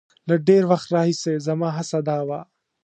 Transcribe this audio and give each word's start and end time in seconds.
له 0.29 0.35
ډېر 0.47 0.63
وخت 0.71 0.87
راهیسې 0.95 1.33
زما 1.47 1.69
هڅه 1.77 1.97
دا 2.09 2.19
وه. 2.27 2.39